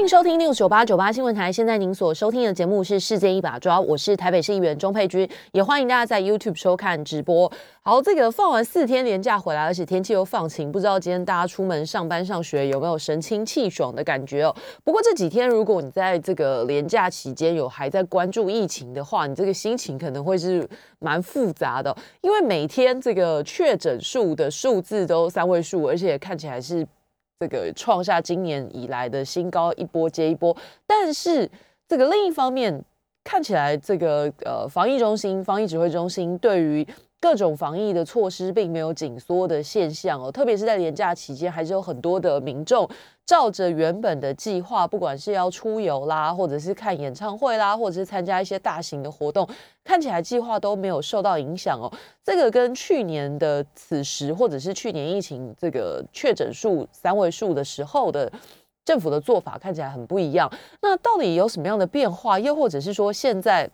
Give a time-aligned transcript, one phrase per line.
[0.00, 1.52] 欢迎收听六九八九八新闻台。
[1.52, 7.52] 现在您所收听的节目是《世界一把抓》，我是台北市议员钟佩君，也欢迎大家在 YouTube 收看直播。
[7.82, 14.56] 好，这个放完四天连假回来，而且天气又放晴，不知道今天大家出门上班上学有没有神清气爽的感觉哦？
[14.82, 20.66] 不过这几天，如果你在这个连假期间有还在关注疫情的话，你这个心情可能会是
[20.98, 26.86] 蛮复杂的，因为每天这个确诊数的数字都三位数，而且看起来是。
[27.40, 30.54] 这个创下今年以来的新高，一波接一波。
[30.86, 31.50] 但是
[31.88, 32.84] 这个另一方面，
[33.24, 36.86] 看起来这个呃防疫中心、防疫指挥中心对于
[37.20, 40.32] 各种防疫的措施并没有紧缩的现象哦。
[40.32, 42.88] 特别是在年假期间，还是有很多的民众。
[43.26, 49.48] 照着原本的计划，不管是要出游啦，或者是看演唱会啦，或者是参加一些大型的活动，
[49.84, 51.88] 看起来计划都没有受到影响哦。
[52.24, 58.28] 这个跟去年的此时，或者是去年疫情这个确诊数三位数的时候的
[58.84, 60.50] 政府的做法看起来很不一样。
[60.82, 62.36] 那到底有什么样的变化？
[62.36, 63.70] 又或者是说，现在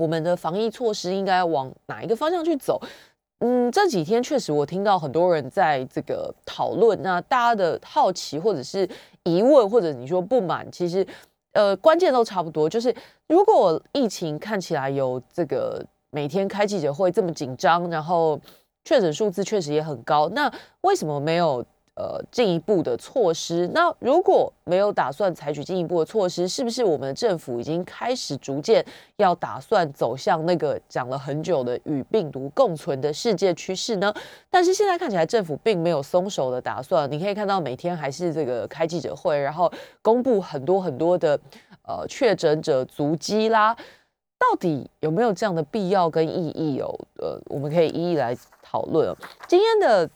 [0.00, 2.80] 我们的防疫措施应该往哪一个方向去走？
[3.40, 8.88] 嗯，这几天确实我听到很多人在这个讨论，那大家的好奇或者是
[9.24, 11.06] 疑问，或者你说不满，其实
[11.52, 12.94] 呃关键都差不多，就是
[13.28, 18.40] 如果疫情看起来有这个每天开记者会这么紧张，然后
[18.84, 21.62] 确诊数字确实也很高，那为什么没有？
[22.00, 23.68] 呃，进一步的措施。
[23.74, 28.82] 那如果没有打算采取进一步的措施，是不是我们的政府已经开始逐渐
[29.16, 34.14] 要打算走向那个讲了很久的与病毒共存的世界趋势呢？
[34.48, 37.10] 但是现在看起来政府并没有松手的打算。
[37.12, 41.38] 你可以看到每天还是这个开记者会，然后公布很多很多的
[41.82, 43.76] 呃确诊者足迹啦。
[44.38, 46.88] 到底有没有这样的必要跟意义哦？
[47.18, 49.14] 呃，我们可以一一来讨论。
[49.46, 50.08] 今天的。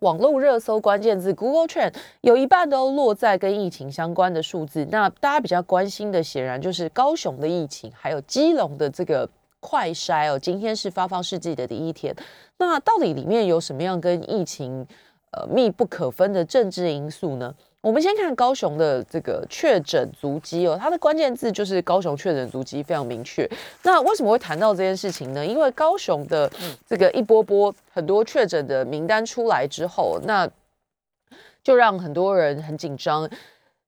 [0.00, 4.86] 网络热搜关键字 Google Trend 有一半都落在跟疫情相关的数字。
[4.90, 9.28] 那大家比较关心的，显然就是高雄的疫情，还有基隆的这个
[9.58, 10.38] 快筛哦。
[10.38, 12.14] 今天是发放试剂的第一天，
[12.58, 14.86] 那到底里面有什么样跟疫情
[15.32, 17.52] 呃密不可分的政治因素呢？
[17.80, 23.48] 我们先看高雄的这个确诊足迹哦，它的关键字就是高雄确诊足迹非常明确。
[23.84, 25.46] 那为什么会谈到这件事情呢？
[25.46, 26.50] 因为高雄的
[26.88, 30.48] 这个一波波很多确诊的名单出来之后，那
[31.62, 33.30] 就让很多人很紧张。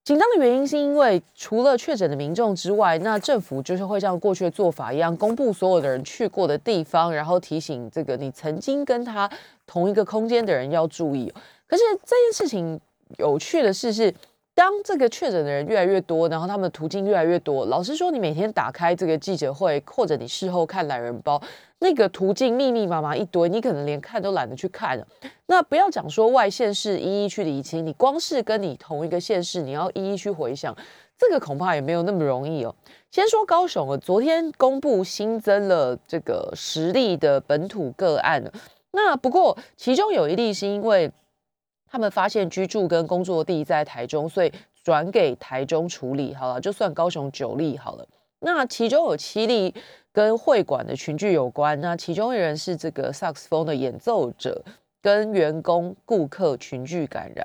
[0.04, 9.28] 紧张的原因是因为除了确诊的民众之外，那政府就是会像过去的做法一样，公布所有的人去过的地方，然后提醒这个你曾经跟他
[9.66, 11.32] 同一个空间的人要注意。
[11.66, 12.80] 可是这件事情。
[13.18, 14.14] 有趣的事是，
[14.54, 17.64] 当这个确诊的人越来越多，然后他们的途径越来越多。
[17.66, 21.40] 老实说，你每天打开这个记者会，或者你事后看懒人包，
[21.78, 25.06] 那个途径密密麻麻一堆，你可能连看都懒得去看了。
[25.46, 30.76] 那不要讲说外县市一一去理清，你光是跟你同一个县市，你要一一去回想，
[31.16, 32.74] 这个恐怕也没有那么容易哦。
[33.10, 38.44] 先说高雄啊，昨天公布新增了这个十例的本土个案
[38.92, 41.10] 那不过其中有一例是因为。
[41.90, 44.52] 他们发现居住跟工作地在台中，所以
[44.84, 48.06] 转给台中处理好了，就算高雄九例好了。
[48.38, 49.74] 那其中有七例
[50.12, 54.62] 跟会馆的群聚有关，那其中一人是这个萨克斯风的演奏者
[55.02, 57.44] 跟员工顾客群聚感染，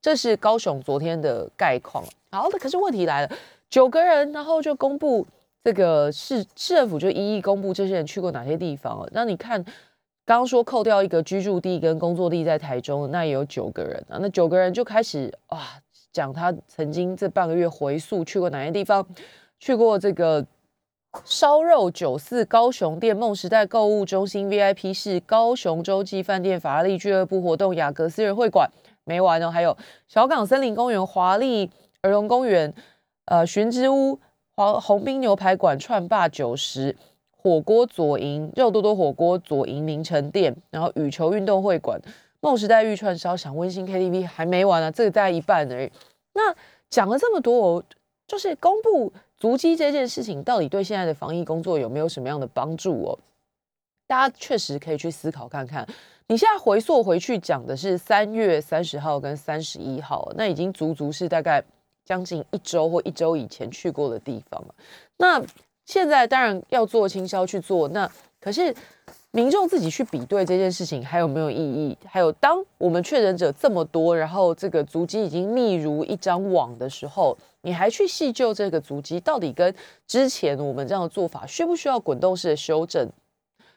[0.00, 2.04] 这是高雄昨天的概况。
[2.30, 3.36] 好的，可是问题来了，
[3.70, 5.26] 九个人，然后就公布
[5.64, 9.08] 这个市市政府就一一公布这些人去过哪些地方。
[9.12, 9.64] 那你看。
[10.26, 14.18] 刚刚说扣掉一个居住地跟工作地在台中，那也有九个人啊。
[14.20, 15.60] 那九个人就开始哇
[16.12, 19.06] 讲他曾经这半个月回溯去过哪些地方，
[19.60, 20.44] 去过这个
[21.24, 28.68] 烧肉九四高雄店、梦时代购物中心、VIP 室、高雄洲际饭店、法拉利俱乐部活动、雅阁私人会馆，
[29.04, 29.76] 没完哦，还有
[30.08, 31.70] 小港森林公园、华丽
[32.02, 32.74] 儿童公园、
[33.26, 34.18] 呃寻之屋、
[34.56, 36.96] 黄红滨牛排馆、串霸九十。
[37.46, 41.96] 火锅左营肉多多火锅左营名城店，然后羽球运动会馆、
[42.40, 45.92] 梦时代玉串烧、想温馨 KTV 还没完呢，这个在一半而已。
[46.32, 46.52] 那
[46.90, 47.80] 讲了这么多，
[48.26, 53.16] 就是公布足迹这件事情，到底对现在的防疫工作有没有什么样的帮助哦？
[54.08, 55.86] 大家确实可以去思考看看。
[56.26, 61.62] 你现在回溯回去讲的是三月三十号跟三十一号，那已经足足是大概
[62.04, 64.74] 将近一周或一周以前去过的地方了。
[65.16, 65.40] 那
[65.86, 68.10] 现在当然要做清销去做，那
[68.40, 68.74] 可是
[69.30, 71.96] 民众自己去比对这件事情还有没有意义？
[72.04, 79.74] 还有，当我们确诊者这么多，然后这个足迹已经密如一张网的时候，你还去细究这个足迹，到底跟
[80.06, 83.08] 之前我们这样的做法需不需要滚动式的修正？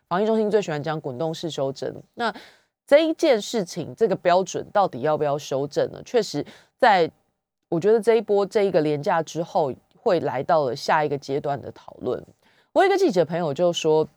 [0.08, 1.94] 防疫中心最喜欢讲滚动式修正。
[2.16, 2.34] 那
[2.88, 6.02] 这一件事情，这个标准到底要不要修正呢？
[6.04, 6.44] 确实，
[6.78, 7.12] 在
[7.70, 9.72] 我觉得这一波这一个廉价之后，
[10.10, 12.20] 会来到了下一个阶段的讨论。
[12.72, 14.08] 我有一个记者朋友就说，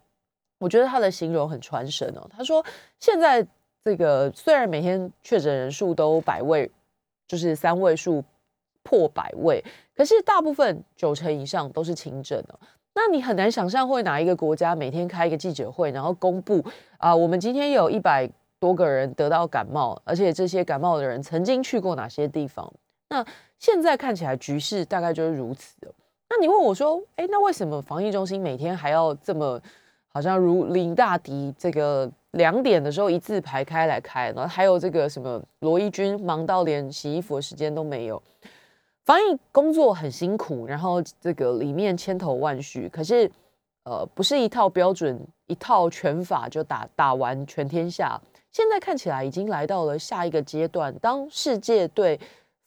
[0.56, 2.26] 我觉得他的形容很传神哦。
[2.34, 2.64] 他说，
[2.98, 3.46] 现在
[3.84, 6.70] 这个虽然每天确诊人数都百位，
[7.28, 8.24] 就是三位数
[8.82, 9.62] 破百位，
[9.94, 12.58] 可是大部分九成以上都是轻症的。
[12.94, 16.64] 那你很难想象会哪一个国家每天开一个记者会，然后公布
[16.96, 18.26] 啊，我们今天有一百
[18.58, 22.72] 多个人得到感冒，而且这些感冒的人曾经去过哪些地方？
[23.10, 23.22] 那
[23.62, 25.76] 现在看起来局势大概就是如此。
[26.28, 29.60] 那你问我说，哎，那为什么防疫中心每天还要这么
[30.08, 31.54] 好像如临大敌？
[31.56, 38.20] 这个两点的时候一字排开来开，然后还有这个什么罗伊军忙到连洗衣服的时间都没有。
[39.04, 43.30] 防疫工作很辛苦，然后这个里面千头万绪，可是
[43.84, 48.20] 呃不是一套标准一套拳法就打打完全天下。
[48.50, 52.18] 现在看起来已经来到了下一个阶段，当世界对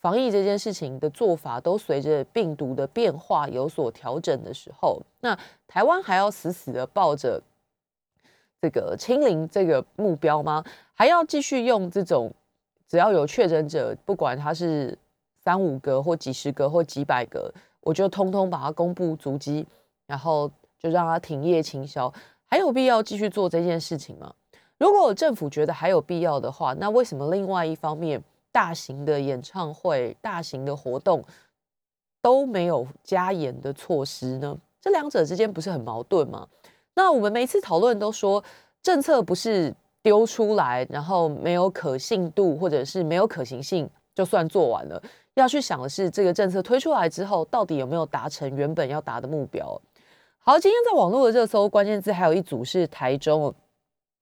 [0.06, 5.36] 防疫这件事情的做法都随着病毒的变化有所调整的时候，那
[5.66, 7.42] 台湾还要死死的抱着
[8.62, 10.64] 这个清零这个目标吗？
[10.94, 12.32] 还要继续用这种
[12.88, 14.96] 只要有确诊者，不管他是
[15.44, 17.52] 三五个或几十个或几百个，
[17.82, 19.66] 我就通通把它公布足迹，
[20.06, 20.48] 然后
[20.78, 22.14] 就让他停业清销，
[22.46, 24.32] 还有必要继续做这件事情吗？
[24.78, 28.24] 如果政府觉得还有必要的话，那为什么另外一方面？
[28.56, 31.22] 大型的演唱会、大型的活动
[32.22, 34.58] 都没有加严的措施呢？
[34.80, 36.48] 这两者之间不是很矛盾吗？
[36.94, 38.42] 那我们每一次讨论都说，
[38.82, 45.04] 政策不是丢出来，然后没有可信度或者是没有可行性就算做完了。
[45.34, 49.82] 要去想的是，这个政策推出来之后，到底有没有达成原本要达的目标？
[50.40, 53.54] 好，今天在网络的热搜关键字还有一组是台中，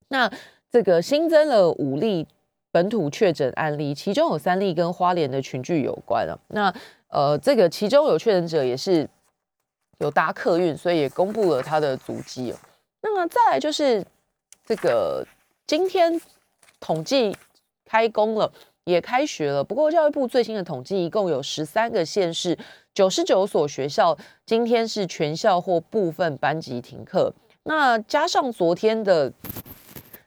[0.08, 0.28] 那
[0.72, 2.28] 这个新增了五例。
[2.74, 6.34] 本土确诊案例，其中有三例跟花莲的群聚有关啊。
[6.48, 6.74] 那
[7.08, 9.08] 呃，这个其中有确诊者也是
[10.00, 12.56] 有搭客运，所以也公布了他的足迹哦。
[13.04, 14.04] 那么再来就是
[14.66, 15.24] 这个
[15.68, 16.20] 今天
[16.80, 17.38] 统计
[17.86, 18.52] 开工了，
[18.86, 19.64] 也开学了。
[19.64, 22.58] 不过教育部最新的统计，一共有十三个县市
[22.92, 24.18] 九十九所学校
[24.48, 27.32] 今天是全校或部分班级停课。
[27.66, 29.32] 那加上昨天的。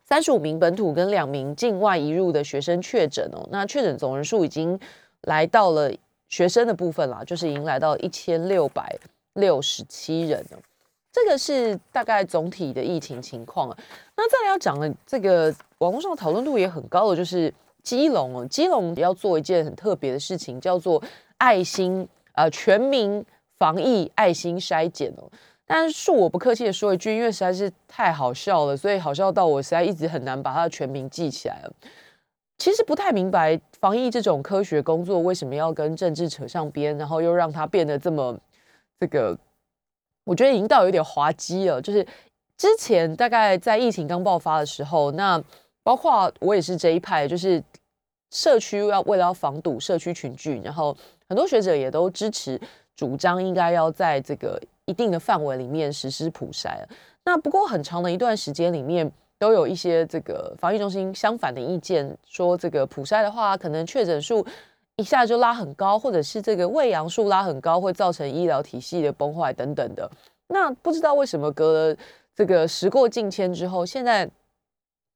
[0.08, 4.79] 三十五名本土跟两名境外移入的学生确诊哦，那确诊总人数已经
[5.23, 5.91] 来到了
[6.29, 8.97] 学生的部分啦，就是已经来到一千六百
[9.32, 10.58] 六十七人了。
[11.11, 13.79] 这个是大概总体的疫情情况啊。
[14.17, 17.52] 那再来要讲的这个网络上讨论度也很高的，就是
[17.82, 21.02] 基隆哦，基隆要做一件很特别的事情，叫做
[21.38, 23.25] 爱心呃全民
[23.59, 25.29] 防疫爱心筛检哦。
[25.69, 31.73] 但恕我不客气的说一句，因为实在是太好笑了，所以好笑到我实在一直很难把它的全名记起来了。
[32.57, 38.39] 其实不太明白防疫这种科学工作为什么要跟政治扯上边，然后又让它变得这么
[39.01, 39.37] 这个，
[40.25, 41.83] 我觉得已经到有点滑稽了。
[41.83, 42.07] 就是
[42.57, 45.43] 之前大概在疫情刚爆发的时候，那
[45.83, 47.61] 包括我也是这一派，就是
[48.31, 50.97] 社区要为了要防堵社区群聚，然后
[51.29, 52.61] 很多学者也都支持
[52.95, 54.62] 主张应该要在这个。
[54.87, 56.78] 一定的范围里面实施普筛
[57.25, 64.47] 那不过很长的一段时间里面都有一些这个防疫中心相反的意见，说这个普筛的话，可能确诊数
[64.95, 70.11] 一下就拉很高，或者是这个喂养数拉很高，会造成医疗体系的崩坏等等的。
[70.47, 71.97] 那不知道为什么隔了
[72.35, 74.26] 这个时过境迁之后，现在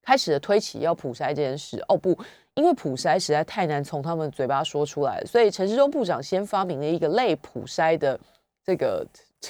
[0.02, 2.18] 开始的推起要普筛这件事，哦不，
[2.54, 8.18] 因为普筛实在太难从他们嘴巴说出来，所以陈世忠部长先发明了一个类普筛的
[8.64, 9.06] 这个。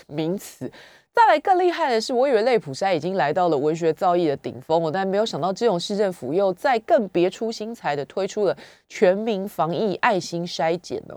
[0.06, 0.70] 名词，
[1.12, 8.56] 再来更厉害的是，我以为类普筛已经来到了文学造诣的顶峰了，但没有想到，这种市政府又在更别出心裁的推出了
[8.88, 11.14] 全民防疫爱心筛检呢。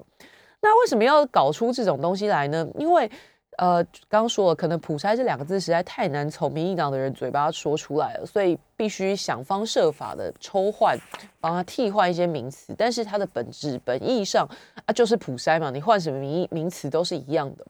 [0.61, 2.67] 那为什么要搞出这种东西来呢？
[2.77, 3.09] 因为
[3.57, 10.97] 呃，刚刚说了，可能普筛这两个字实在太难从民进党的人嘴巴说出来了，所以必须想方设法的抽换，
[11.39, 12.73] 帮他替换一些名词。
[12.75, 14.49] 但是它的本质本意上
[14.85, 17.63] 啊，就是普筛嘛，你换什么名名词都是一样的。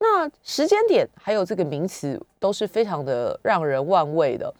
[0.00, 4.52] 那时间点还有这个名词都是非常的让人万味的。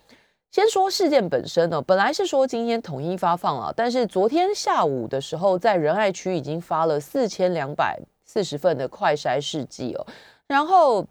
[0.51, 10.07] 先说事件本身呢，本来是说今天统一发放啊，但是昨天下午的时候，在仁爱区已经发了四千两百四十份的快筛试剂哦。
[10.47, 11.07] 然后，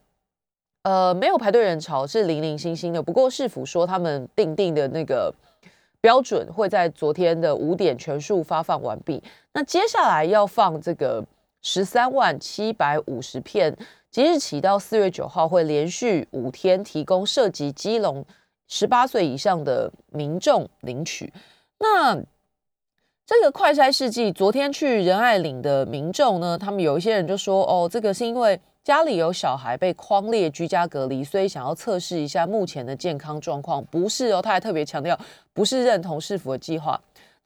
[0.82, 3.02] 呃，没有排队人潮，是零零星星的。
[3.02, 5.32] 不过市府说他们定定的那个
[6.02, 9.22] 标准会在昨天的五点全数发放完毕。
[9.54, 11.24] 那接下来要放这个
[11.62, 13.76] 十三万七百五十片，
[14.10, 18.26] 即日起到四月九号会连续五天提供涉及基隆
[18.68, 21.34] 十八岁以上的民众领取。
[21.80, 22.16] 那
[23.26, 28.60] 这个快筛试剂，昨天去仁爱岭的民众呢，他们有一些人就说，哦，这个是因为。
[28.84, 33.84] 家里有小孩被框列居家隔离，所以想要测试一下目前的健康状况。
[33.88, 35.20] 不是哦，他还特别强调，
[35.52, 36.98] 不是认同市府的计划。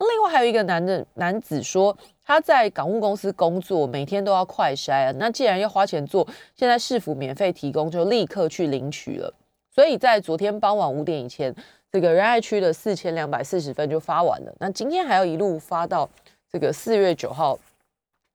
[0.08, 5.12] 另外还有一个男的男子说，他在港务公司工作，每天都要快筛啊。
[5.18, 9.34] 那既然要花钱做，现在市府免费提供，就立刻去领取了。
[9.74, 11.56] 所以在昨天傍晚五点以前，
[11.92, 14.54] 这个仁爱区的四千两百四十分就发完了。
[14.60, 16.10] 那今天还要一路发到
[16.52, 17.58] 这个四月九号。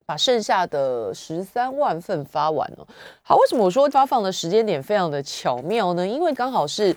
[0.08, 2.86] 把剩下的十三万份发完了。
[3.22, 6.06] 好，为什么我说发放的时间点非常的巧妙呢？
[6.06, 6.94] 因为刚好是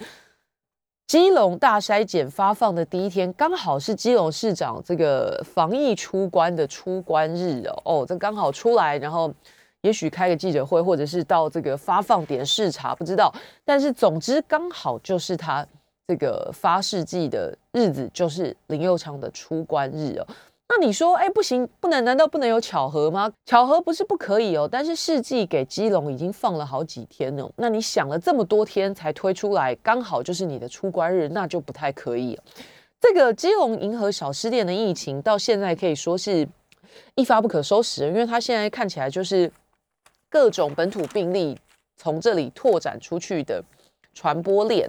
[1.10, 7.82] 基隆大筛检发放的第一天，刚好是基隆市长这个防疫出关的出关日哦。
[7.84, 9.34] 哦，这刚好出来，然后
[9.82, 13.34] 也许开个记者会，或者是到这个发放点视察，不知道。
[13.66, 15.66] 但是总之刚好就是他
[16.08, 20.28] 这个发试剂的日子，就是林佑昌的出关日哦。
[20.72, 23.32] 那你说，哎，不行，不能，难道不能有巧合吗？
[23.48, 32.40] 巧合不是不可以哦，但是世纪给基隆已经放了好几天了，那你想了这么多天才推出来，刚好就是你的出关日，那就不太可以。
[33.02, 36.48] 这个基隆银河小吃店的疫情到现在可以说是
[37.16, 39.52] 一发不可收拾，因为它现在看起来就是
[40.30, 41.58] 各种本土病例
[41.98, 43.64] 从这里拓展出去的
[44.14, 44.88] 传播链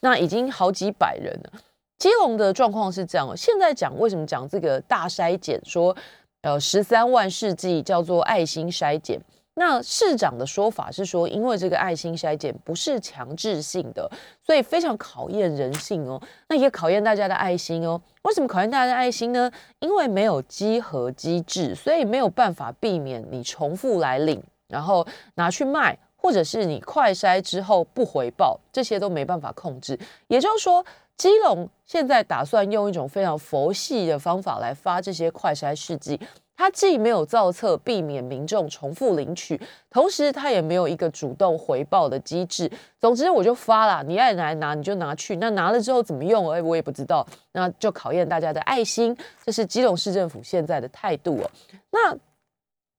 [0.00, 1.60] 那已经好几百人了。
[2.00, 5.94] 基隆的状况是这样，现在讲为什么讲这个大筛检，说
[6.40, 9.20] 呃十三万试剂叫做爱心筛检，
[9.52, 14.10] 那市长的说法是说，因为这个爱心筛检不是强制性的，
[14.42, 18.00] 所以非常考验人性哦，那也考验大家的爱心哦。
[18.22, 19.52] 为什么考验大家的爱心呢？
[19.80, 29.98] 因为没有稽核机制，所以没有办法避免你重复来领，然后拿去卖，或者是你快筛之后不回报，这些都没办法控制。
[30.28, 30.82] 也就是说。
[31.20, 36.18] 基隆现在打算用一种非常佛系的方法来发这些快筛试剂，
[36.56, 39.60] 它既没有造册，避免民众重复领取，
[39.90, 42.72] 同时它也没有一个主动回报的机制。
[42.98, 46.48] 总之，我就发了，你爱拿拿你就拿去，那拿了之后怎么用？
[46.52, 49.14] 哎，我也不知道，那就考验大家的爱心。
[49.44, 51.50] 这是基隆市政府现在的态度哦。
[51.90, 52.16] 那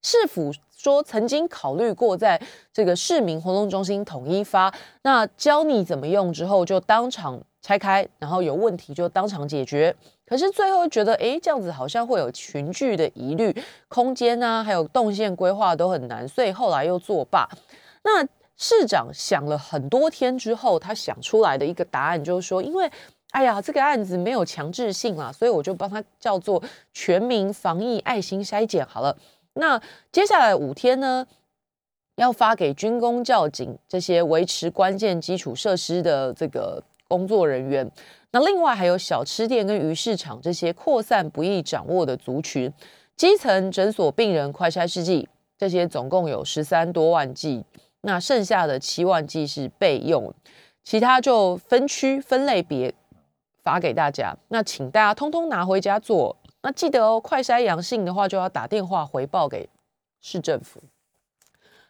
[0.04, 2.40] 市府说曾经考虑过在
[2.72, 7.42] 这个市民活动中心统一发，那教你怎么用之后就当场。
[7.62, 9.96] 拆开，然后有问题就当场解决。
[10.26, 13.56] 可是最后觉得，哎，这样子好像会有群聚的疑虑，
[13.88, 17.48] 空间啊，还有动线规划都很难，所以后来又作罢。
[18.04, 18.26] 那
[18.56, 22.90] 市长想了很多天之后，他想出来的一个答案就是说，因为，
[23.32, 26.64] 哎呀，这个案子没有强制性啦，所以我就帮他叫做
[26.94, 29.16] 全民防疫爱心筛检好了。
[29.54, 29.80] 那
[30.12, 31.28] 接下来五天呢，
[32.16, 36.82] 要发给军工、教警这些维持关键基础设施的这个。
[37.12, 37.92] 工作人员，
[38.32, 42.72] 那另外还有小吃店跟鱼市场这些扩散不易掌握的族群，
[43.18, 45.28] 基层诊所病人快筛试剂，
[45.58, 47.66] 这些总共有十三多万剂，
[48.00, 50.34] 那剩下的七万剂是备用，
[50.86, 52.94] 其他就分区分类别
[53.62, 59.68] 发给大家，那请大家通通拿回家做，那记得哦，快筛阳性的话就要打电话回报给
[60.22, 60.82] 市政府。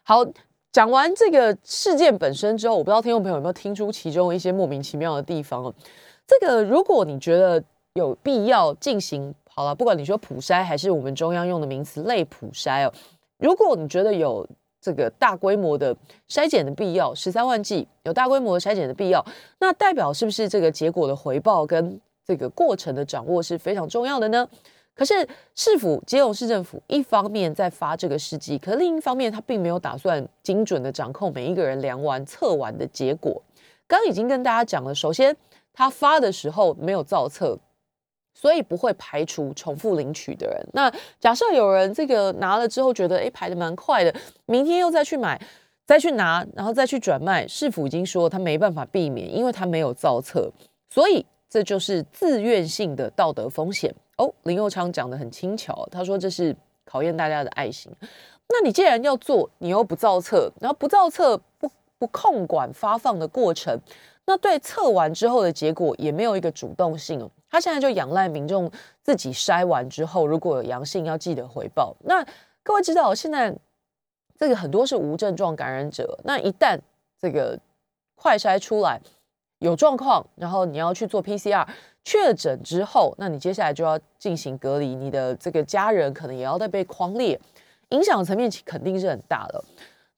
[0.02, 0.26] 好。
[0.72, 5.74] 讲完这个事件本身之后，我不知道听众朋友有没有听出其中一些莫名其妙的地方哦
[6.26, 7.62] 这个，如果你觉得
[7.92, 12.92] 有必要进行好了，不管你说普筛还是我们中央用的名词类普筛哦，
[13.36, 14.48] 如果你觉得有
[14.80, 15.94] 这个大规模的
[16.26, 19.22] 筛检的必要，十三万剂有大规模的筛检的必要，
[19.58, 24.48] 那代表是不是这个结果的回报跟这个过程的掌握是非常重要的呢？
[24.94, 33.42] 可是市府基隆市政府一方面在发这个试剂，可另一方面他并没有打算精准的掌控每一个人量完测完的结果。
[33.86, 35.36] 刚已经跟大家讲了，首先
[35.72, 37.58] 他发的时候没有造册，
[38.34, 40.66] 所以不会排除重复领取的人。
[40.72, 44.14] 那假设有人这个拿了之后觉得哎排的蛮快的，
[44.46, 45.40] 明天又再去买
[45.86, 50.50] 再去拿，然后再去转卖，市府已经说他没办法避免，因为他没有造册，
[50.88, 53.94] 所以这就是自愿性的道德风险。
[54.16, 56.56] 哦，林佑昌讲的很轻巧，他说这是
[56.86, 57.92] 考验大家的爱心。
[58.48, 63.78] 那你既然要做，你又不造册，然后不造册不不控管发放的过程，
[64.24, 67.30] 那对测完之后的结果也没有一个主动性哦。
[67.50, 68.70] 他现在就仰赖民众
[69.02, 71.94] 自己筛完之后，如果有阳性要记得回报。
[72.04, 72.24] 那
[72.62, 73.54] 各位知道，现在
[74.38, 76.78] 这个很多是无症状感染者，那一旦
[77.20, 77.58] 这个
[78.14, 78.98] 快筛出来
[79.62, 81.66] 有状况，然后你要去做 PCR
[82.04, 87.40] 确诊之后，那你接下来就要进行隔离，你的这个家人可能也要再被框列，
[87.90, 89.64] 影响层面肯定是很大的。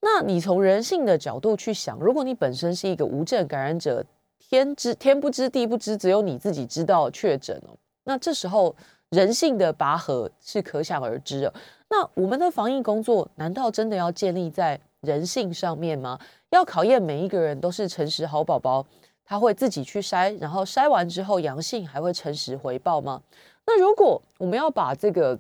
[0.01, 4.05] 那你从人性的角度去想，如果你本身是一个无症感染者，
[4.39, 8.75] 天知天不知地不知，只有你自己知道确诊哦，那这时候
[9.11, 11.53] 人性的拔河是可想而知的。
[11.91, 16.19] 那我们的防疫工作难道真的要建立在人性上面吗？
[16.51, 18.85] 要考验每一个人都是诚实好宝宝，
[19.25, 23.23] 他会自己去筛，然后筛完之后阳性还会诚实回报吗？
[23.67, 25.39] 那如果我们要把这个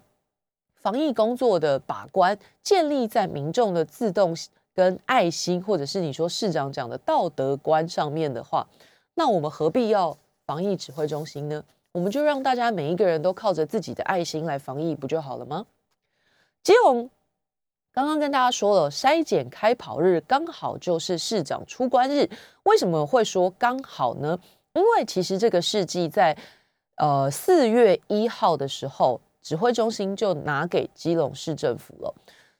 [0.74, 4.34] 防疫工作的把关建立在民众的自动
[4.74, 8.66] 跟爱心，或者是你说市长讲的道德观上面的话，
[9.14, 11.62] 那我们何必要防疫指挥中心呢？
[11.92, 15.64] 我们就让大家每一个人都靠着自己的爱心来防疫，不就好了吗？
[16.62, 17.08] 基隆
[17.94, 22.28] 刚刚跟大家说了，筛检开跑日刚好就是市长出关日。
[22.64, 24.38] 为什么会说刚好呢？
[24.74, 26.36] 因为其实这个事迹在
[26.96, 29.20] 呃四月一号的时候。
[29.44, 32.14] 指挥中心就拿给基隆市政府了。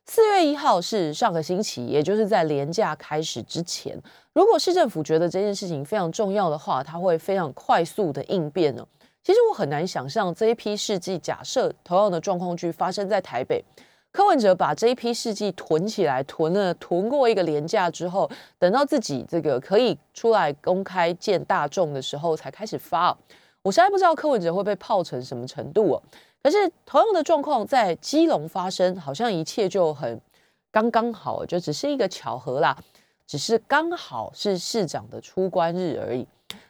[0.05, 3.99] 四月一号是上个星期，也就是在廉假开始之前。
[4.35, 8.87] 如果市政府觉得这件事情非常重要的话，他会非常快速的应变呢。
[9.23, 13.64] 其实我很难想象这一批试剂，假设同样的状况去发生在台北，
[14.14, 18.30] 柯文哲把这一批试剂囤起来，囤了囤过一个廉假之后，
[18.61, 23.18] 等到自己这个可以出来公开见大众的时候才开始发。
[23.62, 26.02] 我实在不知道柯文哲会被泡成什么程度哦。
[26.44, 30.21] 可是同样的状况在基隆发生，好像一切就很
[30.71, 32.78] 刚刚好，就只是一个巧合啦，
[33.26, 36.25] 只是刚好是市长的出关日而已。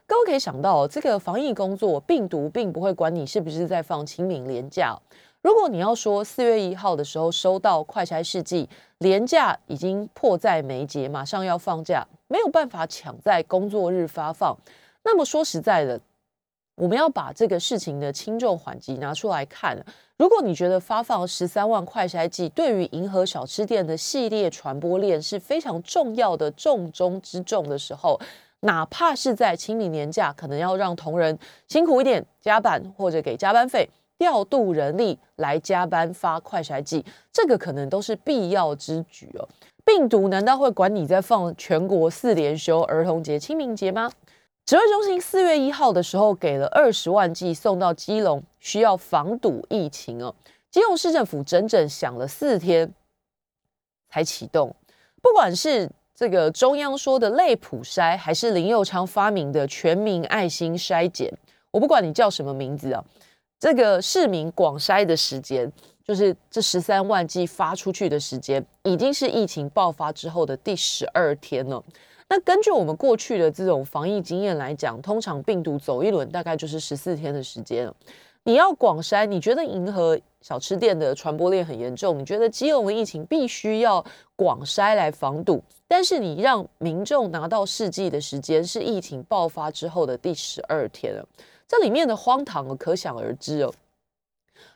[0.06, 4.98] 各位可以想到，这个防疫工作，病毒并不会管你是不是在放清明连假。
[5.44, 14.56] 如果你要说四月一号的时候收到快拆试剂，连假已经迫在眉睫，马上要放假，没有办法抢在工作日发放，
[15.02, 16.00] 那么说实在的。
[16.76, 19.78] 我们要把这个事情的轻重缓急拿出来看。
[20.16, 28.18] 如果你觉得发放十三万快拆剂对于银河小吃店的系列传播链是非常重要的重中之重的时候，
[28.60, 33.86] 哪怕是在清明年假，可能要让同仁辛苦一点加班，或者给加班费，
[34.18, 39.48] 调度人力来加班发快筛剂，这个可能都是必要之举哦。
[39.84, 44.10] 病毒难道会管你在放全国四连休儿童节、清明节吗？
[44.64, 50.34] 指挥中心四月一号的时候给了二十万剂送到基隆，需要防堵疫情哦。
[50.70, 52.90] 基隆市政府整整想了四天
[54.08, 54.74] 才启动，
[55.20, 61.30] 不管是这个中央说的类普筛，还是林佑昌发明的全民爱心筛检，
[61.70, 63.04] 我不管你叫什么名字啊，
[63.58, 65.70] 这个市民广筛的时间，
[66.04, 71.82] 就是这十三万剂发出去的时间，已经是疫情爆发之后的第十二天了。
[72.28, 77.90] 那根据我们过去的这种防疫经验来讲，通常病毒走一轮大概就是十四天的时间。
[78.46, 84.04] 你要广筛，你觉得银河小吃店的传播链很严重，你觉得基隆的疫情必须要
[84.36, 91.26] 广筛来防堵，但是你让民众拿到试剂的时间是疫情爆发之后的第十二天了，
[91.68, 93.74] 这里面的荒唐可想而知哦。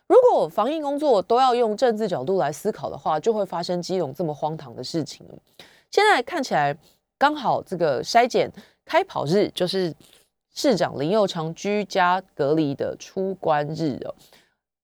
[0.06, 5.26] 如果防疫工作都要用政治角度来思考的话，就会发生基隆这么荒唐的事情。
[5.90, 6.76] 现在看起来。
[7.20, 8.48] 刚好这个筛检
[8.84, 9.92] 开跑日就是
[10.54, 14.14] 市长林佑昌居家隔离的出关日哦，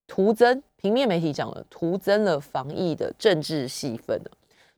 [0.09, 4.31] 徒增平面媒体讲了，徒增了防疫的政治戏份呢。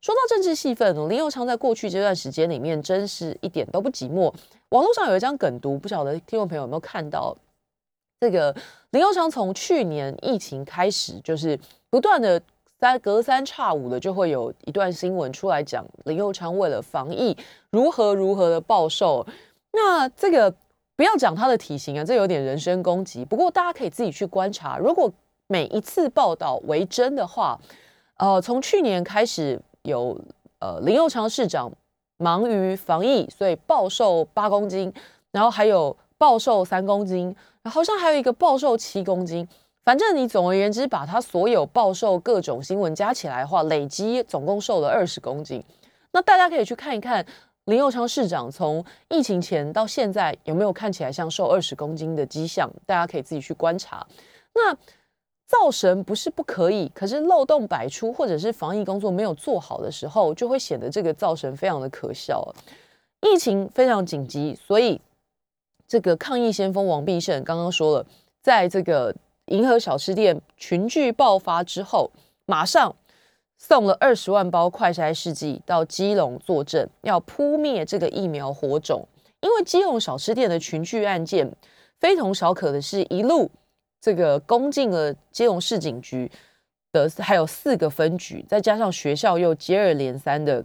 [0.06, 4.32] 说到政治戏份，林佑昌在过去这段时间里面真是一点都不寂寞。
[4.68, 7.36] 网络上有一张梗图，不晓得听众朋友有没有看到？
[8.20, 8.54] 这个
[8.90, 11.58] 林佑昌从去年疫情开始，就是
[11.90, 12.40] 不断的。
[12.78, 17.34] 三隔三差五的就会有一段新闻出来讲林佑昌为了防疫
[17.70, 19.26] 如何如何的暴瘦。
[19.72, 20.54] 那这个
[20.94, 23.24] 不要讲他的体型啊，这有点人身攻击。
[23.24, 25.10] 不过大家可以自己去观察，如果
[25.48, 27.58] 每一次报道为真的话，
[28.18, 30.20] 呃，从去年开始有
[30.58, 31.72] 呃林佑昌市长
[32.18, 34.92] 忙于防疫，所以暴瘦八公斤，
[35.30, 39.48] 然后还有暴瘦三公斤，好像还有一个暴瘦七公斤。
[39.84, 45.62] 反正你总而言之，把他所有暴瘦各种新闻加起来的话，累积总共瘦了二十公斤。
[46.10, 47.24] 那大家可以去看一看
[47.66, 54.04] 林佑昌市长从疫情前到现在有没有看起来像瘦二十公斤的迹象，大家可以自己去观察。
[54.54, 54.76] 那
[55.46, 62.54] 造神不是不可以，可是漏洞百出，或者是防疫工作没有做好的时候，就会显得这个造神非常的可笑。
[63.22, 65.00] 疫情非常紧急，所以
[65.86, 68.06] 这个抗疫先锋王必胜刚刚说了，
[68.42, 69.14] 在这个。
[69.50, 72.10] 银河小吃店群聚爆发之后，
[72.46, 72.92] 马上
[73.56, 79.06] 送了二十万包快筛试剂到基隆坐镇，要扑灭这个疫苗火种。
[79.42, 81.48] 因为基隆小吃店的群聚案件，
[82.00, 83.48] 非同小可的是，一路
[84.06, 86.30] 这个攻进了基隆市警局
[86.92, 90.64] 的，还有四个分局，再加上学校又接二连三的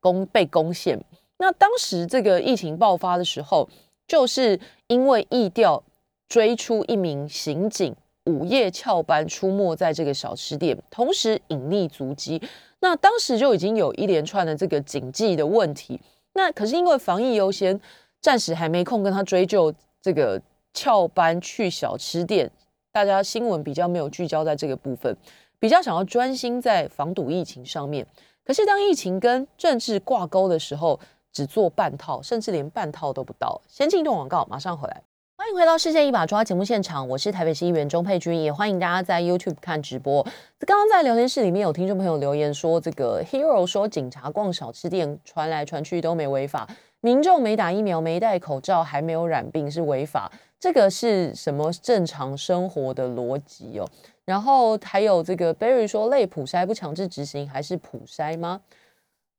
[0.00, 0.98] 攻被攻陷。
[1.36, 3.68] 那当时这个疫情爆发的时候，
[4.08, 5.80] 就是因为疫调
[6.28, 7.94] 追出一名刑警。
[8.24, 12.42] 午夜翘班出没在这个小吃店，同时隐匿足迹。
[12.80, 16.00] 那当时就已经有一连串的这个警纪的问题。
[16.34, 17.80] 那可是因为防疫优先，
[18.20, 20.42] 暂时还没空跟他追究这个
[20.78, 22.48] 翘班去小吃店。
[22.92, 25.16] 大家新闻比较没有聚焦在这个部分，
[25.58, 28.06] 比较想要专心在防堵疫情上面。
[28.44, 31.00] 可是当疫情跟政治挂钩的时候，
[31.32, 33.60] 只做半套，甚至连半套都不到。
[33.66, 35.02] 先进一段广告，马上回来。
[35.36, 40.22] 欢迎回到《世界一把抓》节目现场，我是台北市议员钟佩君，也欢迎大家在 YouTube 看直播。
[40.60, 46.68] 刚刚在聊天室里面有听众朋友留言说，这个 Hero 说警察逛小吃店传来传去都没违法，
[47.00, 53.88] 民众没打疫苗、没戴口罩还没有染病是违法，这个是什么正常生活的逻辑哦？
[54.24, 58.60] 然后还有这个 Berry 说，类普筛不强制执行还是普筛吗？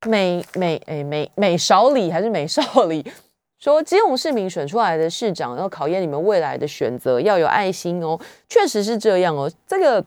[0.08, 3.06] 美美诶美美少里还是美少里？
[3.60, 9.52] 说基隆市民选出来的市长要考验你们未来的选择，要有爱心哦，确实是这样哦。
[9.68, 10.02] 这个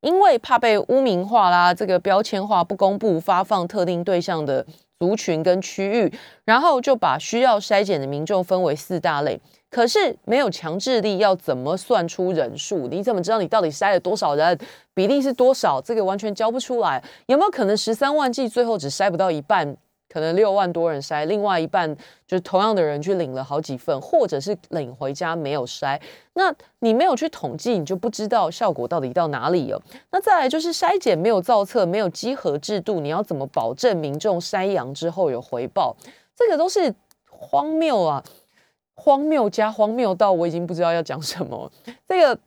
[0.00, 4.64] 因为怕被污名化啦，这个标签化，不公布发放特定对象的
[4.98, 6.12] 族群跟区域，
[6.44, 9.40] 然后就把需要筛检的民众分为四大类。
[9.70, 12.88] 可是没有强制力，要怎么算出人数？
[12.88, 14.58] 你怎么知道你到底筛了多少人？
[14.94, 15.80] 比例是多少？
[15.80, 17.02] 这个完全交不出来。
[17.26, 19.76] 有没有可能十三万剂最后只筛不到一半？
[20.08, 21.94] 可能六万多人筛，另外一半
[22.26, 26.00] 就是同样的人去领了好几份，或者是领回家没有筛。
[26.34, 29.82] 那你没有去统计，你就不知道效果到底到哪里了。
[30.10, 35.96] 那再来就是筛检没有造册，没有稽核制度，你要怎么保证民众筛阳之后有回报？
[36.34, 36.94] 这个都是
[37.28, 38.24] 荒谬啊！
[38.94, 41.70] 荒谬加荒谬到我已经不知道要讲什么。
[42.06, 42.38] 这个。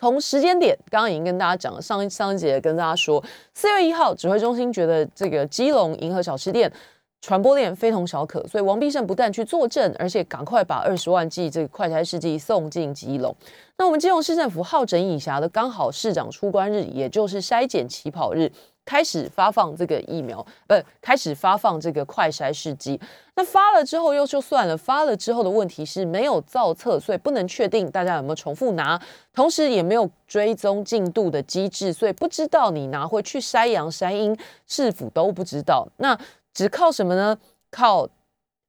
[0.00, 6.72] 从时间点，刚刚已经跟大家讲了，上一上一节跟大家说，四月一号，指挥中心觉得这个基隆银河小吃店
[7.20, 13.36] 传播链非同小可，所以王必胜不但去作证，而且赶快把二十万剂这个快筛试剂送进基隆。
[13.76, 18.50] 那我们基隆市政府好整以暇的，刚好市长出关日，也就是筛检起跑日。
[18.84, 23.00] 开始发放这个疫苗，不，开始发放这个快筛试剂。
[23.36, 29.00] 那发了之后又就算了，发了之后的问题是没有造册，所以不能确定大家有没有重复拿，
[29.32, 35.86] 同时也没有追踪进度的机制，所以不知道你拿回去筛阳筛阴是否都不知道。
[35.98, 36.18] 那
[36.52, 37.38] 只靠什么呢？
[37.70, 38.08] 靠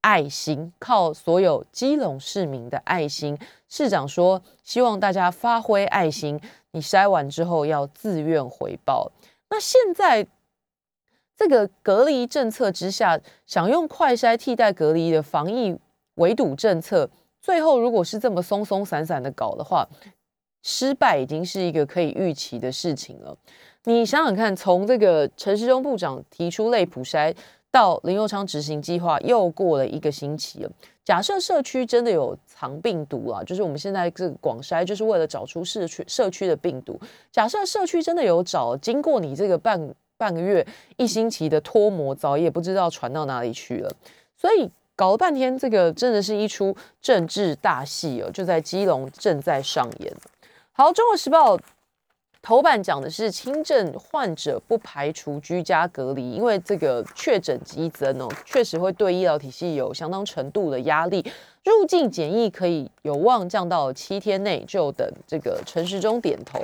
[0.02, 3.38] 爱心，靠所有基隆市民的爱心。
[3.68, 6.40] 市长说，希望大家发挥爱心，
[6.72, 9.12] 你筛完之后要自愿回报。
[9.52, 10.26] 那现在
[11.36, 15.78] 这个隔离政策之下，想用快筛替代隔离的防疫
[16.16, 17.10] 围堵政策，
[17.42, 19.88] 最后如果是这么松松散散的搞的话，
[20.64, 23.38] 失败已经是一个可以预期的事情了。
[23.84, 27.36] 你想想看，从这个陈时中部长提出类普筛
[27.70, 30.72] 到林佑昌执行计划，又过了一个星期了。
[31.12, 36.98] 假设社区真的有藏病毒啊，就是我们现在这个广筛，就是为了找出社区社区的病毒。
[37.34, 43.94] 假设社区真的有找，经过你这个半半个月、一星期的脱模，早也不知道传到哪里去了。
[44.38, 50.16] 所以搞了半天，这个真的是一出政治大戏哦，就在基隆正在上演。
[50.72, 51.58] 好，《中国时报》。
[52.44, 61.24] 头版讲的是轻症患者不排除居家隔离，因为这个确诊激增哦，确实会对医疗体系有相当程度的压力。
[61.64, 66.60] 入境检疫可以有望降到七天内，就等这个陈时中点头。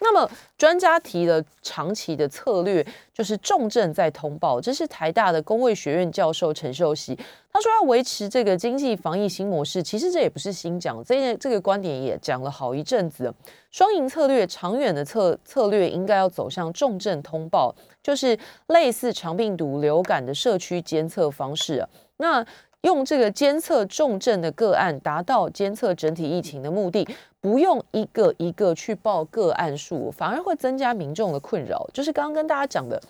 [0.00, 4.60] 那么专家提的长期的策略，就是重症再通报。
[4.60, 7.14] 这是台大的工卫学院教授陈秀熙，
[7.52, 9.82] 他说要维持这个经济防疫新模式。
[9.82, 13.32] 其实这也不是新讲，这这个观点也讲了好一阵子。
[13.70, 18.36] 双赢策略，长远的策策略应该要走向重症通报，就是
[18.68, 21.86] 类似长病毒、流感的社区监测方式。
[22.16, 22.44] 那
[22.82, 27.06] 用这个监测重症的个案，达到监测整体疫情的目的，
[27.40, 31.88] 不用一个一个去报个案数，反而会增加民众的困扰。
[31.92, 33.00] 就是刚刚跟大家讲的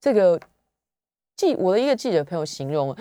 [0.00, 0.40] 这个
[1.36, 2.96] 记，我的一个记者朋友形容，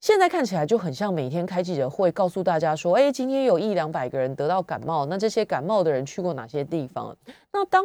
[0.00, 7.14] 现在看起来就很像每天开记者会，告诉大家说，哎，今天有一两百个人得到感冒，那这些感冒的人去过哪些地方？
[7.52, 7.84] 那当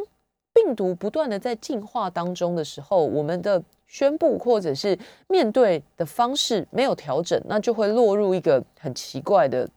[0.54, 9.69] 病毒不断的在进化当中的时候，我们的宣布或者是面对的方式没有调整，那就会落入一个很奇怪的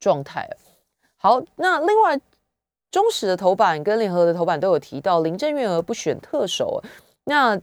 [0.00, 0.48] 状态。
[1.16, 2.16] 好，那另外
[2.90, 6.82] 《中时的头版跟联合的头版都有提到林郑月娥不选特首，
[7.24, 7.58] 那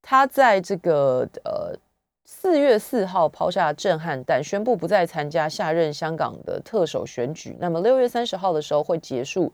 [0.00, 1.76] 他在这个呃
[2.24, 7.56] 四月四号抛下震撼弹，宣布不再参加下任香港的特首选举。
[7.60, 9.52] 那么六月三十号的时候会结束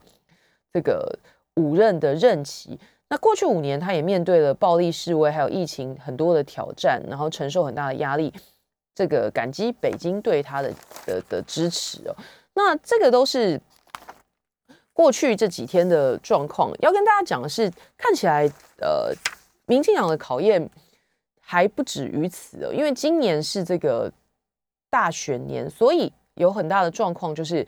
[0.73, 1.19] 这个
[1.57, 2.79] 五任的任期。
[3.11, 8.33] 那过去五年，他也面对了暴力示威，还有疫情很多的挑战，然后承受很大的压力。
[8.95, 10.73] 这个感激北京对他的
[11.05, 12.17] 的的支持哦。
[12.55, 13.61] 那这个都是。
[14.93, 18.47] 过去这几天的状况，要跟大家讲的是，看起来
[18.83, 19.11] 呃，
[19.65, 20.69] 民进党的考验
[21.41, 24.13] 还不止于此哦，因为今年是这个
[24.91, 27.67] 大选年，所以有很大的状况就是，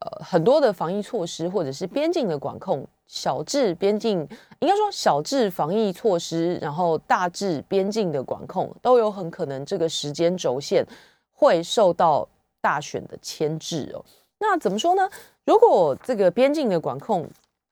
[0.00, 4.26] 呃，很多的防疫措施或者是边境的管控，小至边境，
[4.60, 10.82] 应该说小至防疫措施，然后大至边境的管控，都有很可能这个时间轴线
[11.30, 12.26] 会受到
[12.62, 14.02] 大选的牵制哦。
[14.38, 15.10] 那怎么说呢？
[15.44, 17.28] 如果这个边境的管控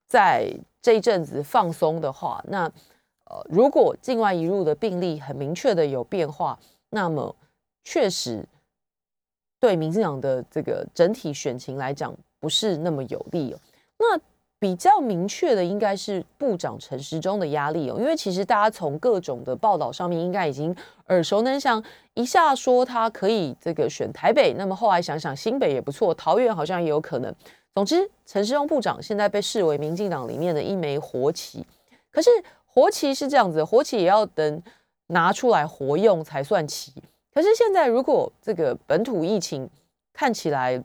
[0.07, 0.47] 在
[0.83, 2.71] 这一阵子放松的话，那
[3.25, 6.59] 呃，如果境外移入的病例很明确的有变化，
[6.91, 7.35] 那么
[7.83, 8.45] 确实
[9.59, 13.59] 对民进党的这个整体选情来讲不是那么有利哦。
[13.99, 14.21] 那
[14.61, 27.35] 比较明确的应该是部长陈时中的压力哦，因为其实大家从各种的报道上面应该已经耳熟能详，一下说他可以这个选台北，那么后来想想新北也不错，桃园好像也有可能。
[27.75, 31.65] 总之，陈时中部长现在被视为民进党里面的一枚活棋。
[32.11, 32.29] 可是
[32.67, 34.63] 活棋是这样子，活棋也要等
[35.07, 36.93] 拿出来活用才算棋。
[37.33, 39.71] 可是现在如果这个本土疫情
[40.13, 40.83] 看起来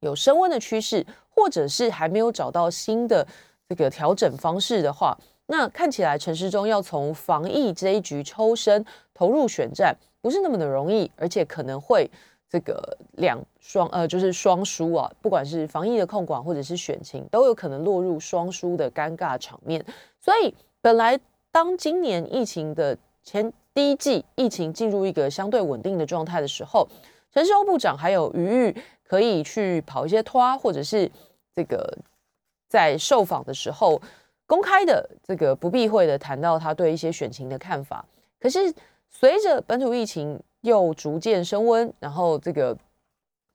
[0.00, 1.06] 有升温的趋势，
[1.40, 3.26] 或者是还没有找到新的
[3.66, 12.10] 这个调整方式的话，那看起来陈时中要从防疫这一局抽身投入选战，不是那么的容易，而且可能会
[12.46, 19.82] 这个两双呃就是双输啊，不管是防疫的控管或者是选情，都有可能落入双输的尴尬场面。
[20.20, 21.18] 所以本来
[21.50, 26.86] 当今年疫情的前第一季疫情进入一个相对稳定的状态的时候，
[27.32, 31.10] 陈时中部长还有余裕可以去跑一些拖，或者是。
[31.54, 31.98] 这个
[32.68, 34.00] 在受访的时候，
[34.46, 38.04] 公开的这个不避讳的谈到他对一些选情的看法。
[38.40, 38.72] 可是
[39.08, 42.76] 随着本土疫情又逐渐升温，然后这个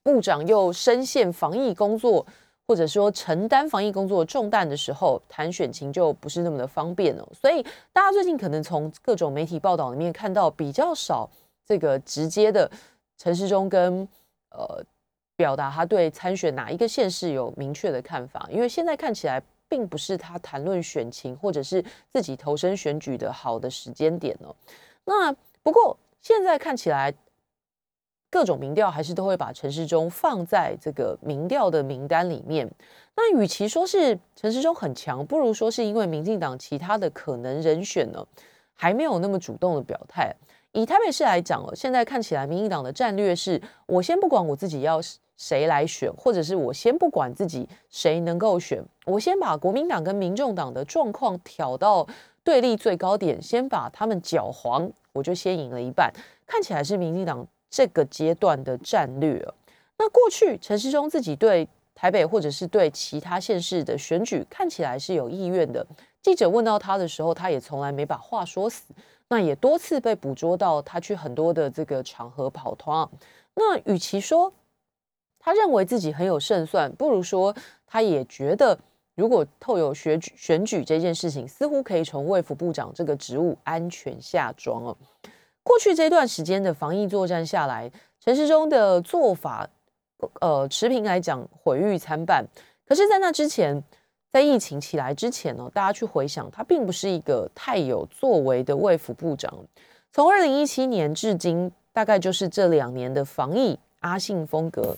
[0.03, 2.25] 部长又深陷防疫工作，
[2.67, 7.27] 或者说承担防疫工作重担的时候，谈选情就不是那么的方便了。
[7.33, 11.29] 所以大家最近可能从各种媒体报道里面看到比较少
[11.65, 12.69] 这个直接的
[13.17, 14.07] 陈世忠跟
[14.49, 14.83] 呃。
[15.37, 24.55] 表达他对参选哪一个县市有明确的看法，因为现在看起来并不是他谈论选情或者是自己投身选举的好的时间点哦。
[25.03, 27.13] 那不过现在看起来，
[28.29, 32.69] 各种民调还是都会把陈世忠放在这个民调的名单里面。
[33.15, 38.25] 那与其说是陈世忠很强，不如说是因为民进党其他的可能人选呢
[38.73, 40.33] 还没有那么主动的表态。
[40.71, 45.01] 以台北市来讲哦，现在看起来民进党的战略是我先不管我自己要。
[45.37, 52.07] 谁来选，或者是我先不管自己谁能够选，我先把国民党跟民众党的状况挑到
[52.43, 56.11] 对立最高点，先把他们搅黄，我就先赢了一半。
[56.45, 59.45] 看起来是民进党这个阶段的战略。
[59.97, 65.85] 那过去陈世忠自己对台北或者是对其他县市的选举看起来是有意愿的。
[66.21, 68.93] 记者问到他的时候，他也从来没把话说死。
[69.27, 73.09] 那也多次被捕捉到他去很多的这个场合跑团。
[73.55, 74.53] 那与其说，
[75.45, 77.55] 他认为自己很有胜算，不如说
[77.85, 78.75] 他也觉得，
[79.13, 84.97] 如果透有选举选举这件事情，似乎可以从卫福部长这个职务安全下装哦。
[85.61, 89.69] 过去这段时间的防疫作战下来，陈时中的做法，
[90.41, 92.43] 呃，持平来讲毁誉参半。
[92.87, 93.83] 可是，在那之前，
[94.31, 99.53] 在疫情起来之前呢，大家去回想，他并不是一个太有作为的卫福部长。
[100.11, 104.97] 从二零一七年至今，大概就是这两年的防疫阿信风格。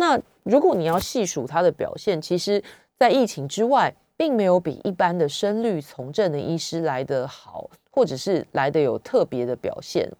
[0.00, 2.62] 那如果你要细数他的表现，其实，
[2.98, 10.10] 在疫情之外，并没有比一般的声律从政的医师来得好，或者是来得有特别的表现。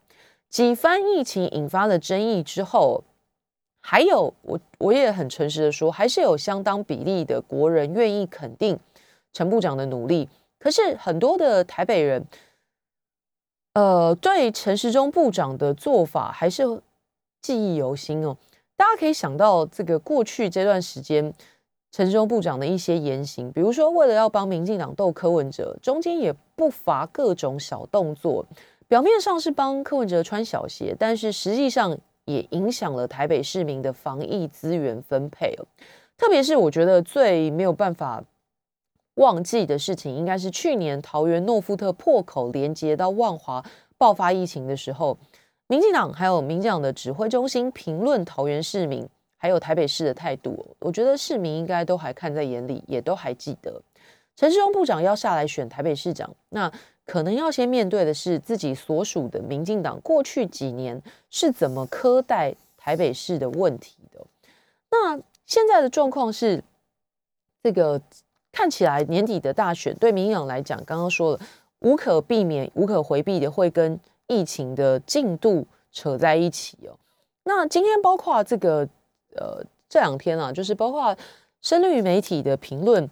[0.50, 3.02] 几番疫情引发了争议之后，
[3.80, 8.78] 还有我我也很诚实的说，还是有相当比例的国人愿意肯定
[9.32, 10.28] 陈部长的努力。
[10.58, 12.22] 可是很多的台北人，
[13.72, 16.64] 呃，对陈时中部长的做法还是
[17.40, 18.36] 记忆犹新哦。
[18.80, 21.30] 大家可以想到，这个过去这段时间，
[21.92, 28.46] 陈时中部长的一些言行，比如说为了要帮民进党斗柯文哲，中间也不乏各种小动作。
[28.88, 35.54] 表面上是帮柯文哲穿小鞋，但是实际上也影响了台北市民的防疫资源分配
[36.16, 38.24] 特别是我觉得最没有办法
[39.16, 43.62] 忘记的事情，应该是去年桃园诺富特破口连接到万华
[43.98, 45.18] 爆发疫情的时候，
[45.70, 53.80] 民进党还有民进党的指挥中心评论桃园市民还有台北市的态度，我觉得市民应该都还看在眼里，也都还记得。
[54.34, 56.72] 陈世忠部长要下来选台北市长，那
[57.06, 64.26] 可能要先面对的是自己所属的民进党过去几年是怎么苛待台北市的问题的。
[64.90, 66.64] 那现在的状况是，
[67.62, 68.02] 这个
[68.50, 71.40] 看起来年底的大选对民进党来讲，刚刚说了
[71.78, 74.00] 无可避免、无可回避的会跟
[74.30, 76.96] 疫情的进度扯在一起哦。
[77.42, 78.88] 那今天包括这个
[79.36, 81.14] 呃这两天啊，就是包括
[81.60, 83.10] 深绿媒体的评论。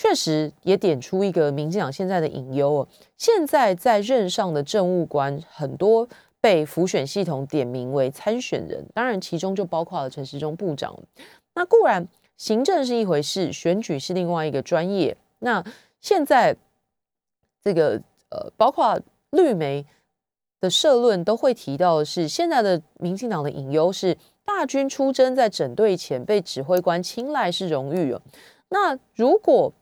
[0.00, 2.88] 确实也点出一个民进党现在的隐忧哦。
[3.16, 6.08] 现在在任上的政务官很多
[6.40, 10.96] 被浮选系统点名为参选人，当然其中就包括了陈时中部长。
[11.56, 15.16] 那固然行政是一回事，选举是另外一个专业。
[15.40, 15.64] 那
[16.00, 16.54] 现在
[17.60, 18.00] 这个
[18.30, 19.00] 呃，包括
[19.30, 19.84] 绿媒
[20.60, 28.20] 的社论都会提到的是，现在的民进党的隐忧是大军出征，在整队前被指挥官青睐是荣誉哦。
[28.70, 29.72] 那如果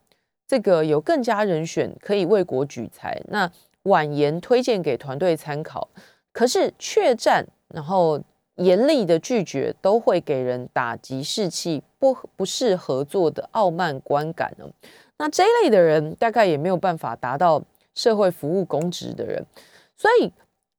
[0.47, 3.51] 这个有更加人选可以为国举才，那
[3.83, 5.89] 婉言推荐给团队参考。
[6.33, 8.21] 可是确战，然后
[8.57, 14.69] 严厉的拒绝，都会给人打击士气、不不适合作的傲慢观感呢。
[15.19, 17.63] 那这一类的人，大概也没有办法达到
[17.95, 19.45] 社会服务公职的人。
[19.97, 20.31] 所以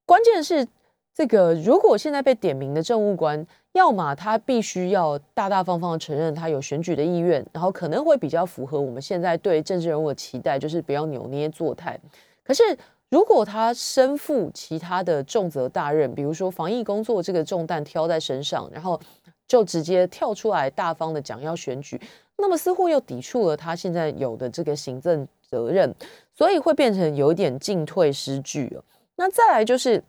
[0.07, 0.67] 关键是
[1.13, 3.45] 这个，如果现在被点名的政务官。
[3.73, 11.99] 要么他必须要大大方方的承认他有选举的意愿，然后可能会比较符合我们现在对政治人物的期待，就是不要扭捏作态。
[12.43, 12.63] 可是
[13.09, 18.99] 如果他身负其他的重责大任，比如说防疫工作这个重担挑在身上，然后
[19.47, 22.01] 就直接跳出来大方的讲要选举，
[22.37, 25.93] 那么似乎又抵触了他现在有的这个行政责任，
[26.35, 28.83] 所以会变成有点进退失据了。
[29.17, 30.01] 那再来就是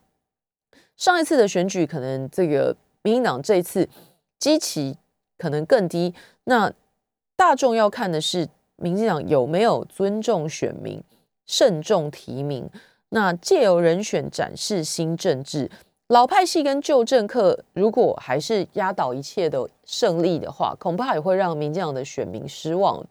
[0.96, 2.76] 上一次的选举，可能这个。
[3.02, 3.88] 民进党这一次
[4.38, 4.98] 基期
[5.38, 6.12] 可能更低，
[6.44, 6.70] 那
[7.36, 11.00] 大众要看的是民进党有没有尊重选民、
[11.46, 12.68] 慎重提名，
[13.10, 15.70] 那借由人选展示新政治。
[16.08, 23.02] 老派系跟旧政客如果还是压倒一切的胜利的话，恐怕也会让民进党的选民失望。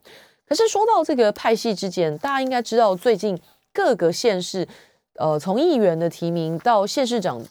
[0.48, 3.40] 可是说到这个派系之间，大家应该知道，最近
[3.74, 4.68] 各个县市，
[5.18, 7.42] 呃，从议员的提名到县市长，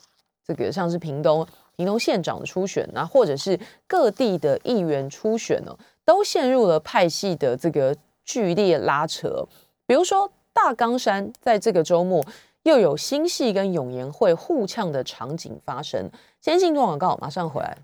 [0.46, 1.46] 这个像是屏东。
[1.76, 5.76] 屏东县长的初选，那或者是各地的议员初选呢，
[6.06, 9.46] 都陷入了派系的这个剧烈拉扯。
[9.86, 12.24] 比如说大冈山，在这个周末
[12.62, 16.10] 又有新系跟永延会互呛的场景发生。
[16.40, 17.76] 先进段广告，马上回来。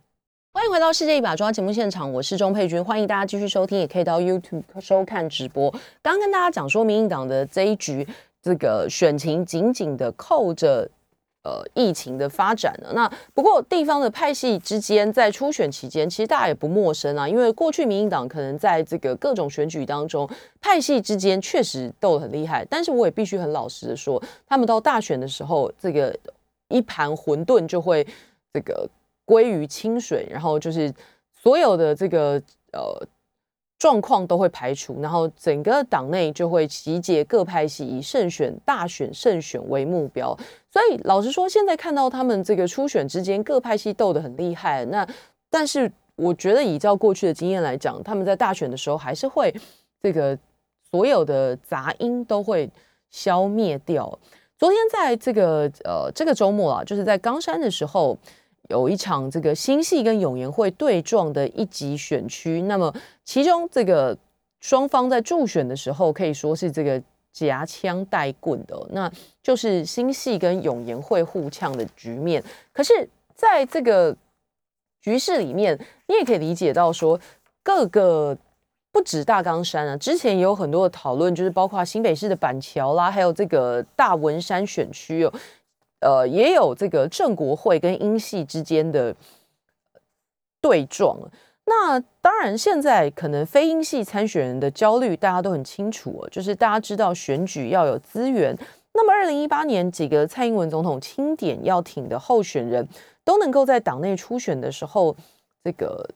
[0.55, 5.71] 欢迎回到《世界一把抓》节目现场，我是钟佩君，欢迎大家继续收听，也可以到 YouTube 收看直播。
[6.01, 8.09] 刚跟大家讲说，民进党的这一局，
[8.43, 10.91] 这个选情紧紧的扣着。
[11.45, 12.93] 呃，疫情的发展呢？
[12.95, 17.29] 那不过地方的派系之间在初选期间，其实大家也不陌生啊。
[17.29, 22.65] 因为过去民进党可能在这个各种选举当中，派系之间确实斗得很厉害。
[22.67, 26.17] 但是我也必须很老实的说，他们到大选的时候，这个
[26.69, 28.07] 一盘混沌就会
[28.55, 28.89] 这个
[29.25, 30.95] 归于清水，然后就是
[31.33, 32.41] 所有的这个
[32.73, 33.05] 呃。
[33.83, 40.39] 状况都会排除，然后整个党内就会集结各派系，以胜选大选胜选为目标。
[40.71, 45.05] 所以老实说，现在看到他们这个初选之间各派系斗得很厉害，那
[45.51, 49.53] 但是我觉得，依照过去的经验来讲，他们在大选的时候还是会
[50.01, 50.39] 这个
[50.89, 52.71] 所有的杂音都会
[53.11, 54.17] 消灭掉。
[54.57, 58.17] 昨天在这个呃这个周末啊，就是在冈山的时候。
[58.69, 62.95] 有一场这个新系跟永延会对撞的一级选区，那么
[63.25, 64.17] 其中这个
[64.61, 69.11] 双方在助选的时候可以说是这个夹枪带棍的，那
[69.43, 72.43] 就是新系跟永延会互呛的局面。
[72.73, 74.17] 可是在这个
[75.01, 77.19] 局势里面，你也可以理解到说，
[77.63, 78.37] 各个
[78.93, 85.33] 不止大冈山啊，之前也有很多的讨论，就是包括新北市的板桥啦，还有这个大文山选区哦。
[86.03, 89.15] 呃，也有这个郑国会跟英系之间的
[90.61, 91.17] 对撞。
[91.65, 98.57] 那当然，现在可能非英系参选人的焦虑，大家都很清楚就是大家知道选举要有资源。
[98.95, 102.87] 那么，二零一八年几个蔡英文总统钦点要挺的候选人，
[103.25, 105.17] 都能够在党内初选的时候，
[105.63, 106.07] 这个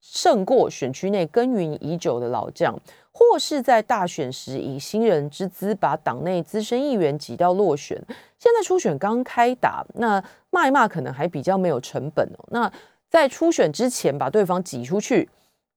[0.00, 2.76] 胜过选区内耕耘已久的老将。
[3.18, 7.96] 或是在大选时以新人之姿把党内资深议员挤到落选，
[8.38, 12.44] 现在初选刚开打，那骂一骂可能还比较没有成本哦。
[12.50, 12.70] 那
[13.08, 15.26] 在初选之前把对方挤出去，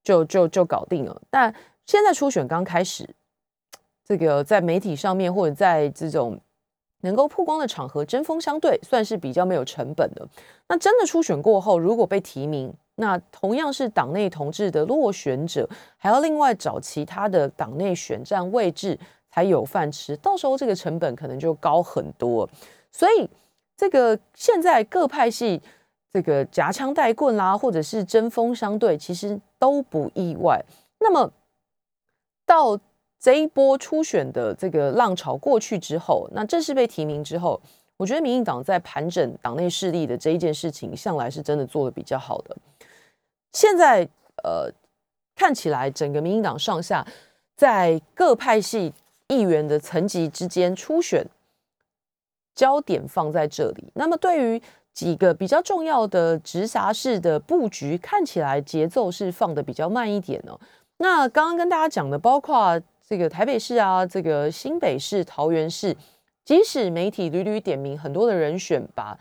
[0.03, 1.21] 就就就搞定了。
[1.29, 3.09] 但现在初选刚开始，
[4.03, 6.37] 这个在媒体上面或者在这种
[7.03, 10.27] 能够曝光的场合针锋相对，算是比较没有成本的。
[10.67, 18.97] 那真的初选过后，如果被提名，那同样是党内同志的落选者，还要另外找其他的党内选战位置
[19.31, 22.49] 才有饭吃，到时候这个成本可能就高很多。
[22.91, 23.29] 所以
[23.75, 25.61] 这个现在各派系。
[26.11, 30.59] 这个夹枪带棍啦，或者是针锋相对，其实都不意外。
[30.97, 31.31] 那么
[32.47, 32.79] 到
[33.19, 37.61] 这一波初选的这个浪潮过去之后，那正式被提名之后，
[37.95, 42.57] 我觉得民进党在盘整党内势力的这一件事情，向来是真的做的比较好的。
[43.51, 44.07] 现在
[44.43, 44.71] 呃，
[45.35, 47.05] 看起来整个民进党上下
[47.55, 48.93] 在各派系
[49.27, 51.25] 议员的层级之间初选
[52.55, 53.91] 焦点放在这里。
[53.95, 54.61] 那么对于
[54.93, 60.59] 几个比较重要的直辖市的布局，看起来节奏是放的比较慢一点哦。
[60.97, 65.95] 那刚刚跟大家讲的，包括这个台北市啊，这个新北市、桃园市，
[66.43, 69.17] 即使媒体屡屡点名很多的人选，把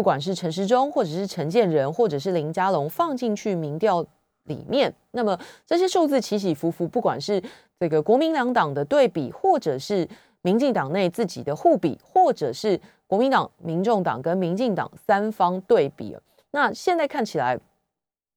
[0.00, 4.02] 不管是陈时中，或者是陈建仁，或者是林佳龙放进去民调
[4.44, 7.42] 里面，那么这些数字起起伏伏，不管是
[7.78, 10.08] 这个国民两党的对比，或者是
[10.40, 12.80] 民进党内自己的互比，或者是。
[13.06, 16.16] 国民党、民众党跟民进党三方对比
[16.52, 17.58] 那现在看起来，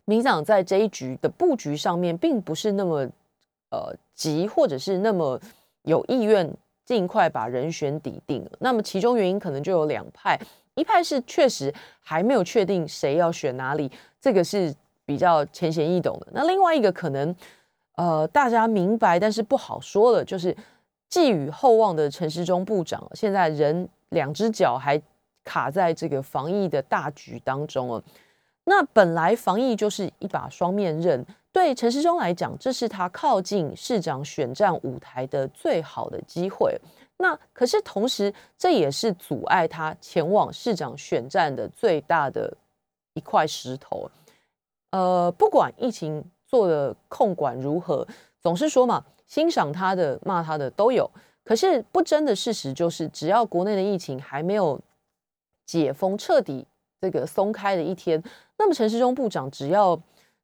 [0.04, 3.08] 民进党在这一局的布局上面，并不是那么
[3.70, 5.40] 呃急，或者是那么
[5.84, 6.52] 有意愿
[6.86, 8.46] 尽快把人选抵定。
[8.60, 10.38] 那么其中原因可能就有两派，
[10.76, 14.74] 一派是确实还没有确定谁要选哪里，这个是
[15.06, 16.28] 比较浅显易懂的。
[16.32, 17.36] 那另外一个可能，
[17.96, 20.56] 呃，大家明白，但是不好说了，就是
[21.10, 23.90] 寄予厚望的陈时中部长，现在人。
[24.14, 25.02] 两只脚还
[25.44, 28.04] 卡在这个防疫的大局当中哦。
[28.66, 36.80] 那本来防疫就是一把双面刃，对陈时中来讲，这是他靠近市长选战舞台的最好的机会。
[37.18, 42.56] 那可是同时，这也是阻碍他前往市长选战的最大的
[43.14, 44.10] 一块石头。
[44.92, 48.06] 呃，不管疫情做的控管如何，
[48.42, 51.10] 总是说嘛，欣赏他的、骂他的都有。
[51.44, 54.80] 可是不争的事实就是，只要国内的疫情还没有
[55.66, 56.66] 解封、彻底
[57.02, 58.22] 这个松开的一天，
[58.58, 60.00] 那么陈时中部长只要